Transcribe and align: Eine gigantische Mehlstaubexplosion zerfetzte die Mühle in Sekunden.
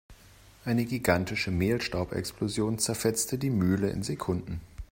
Eine 0.65 0.85
gigantische 0.85 1.51
Mehlstaubexplosion 1.51 2.79
zerfetzte 2.79 3.37
die 3.37 3.51
Mühle 3.51 3.91
in 3.91 4.01
Sekunden. 4.01 4.59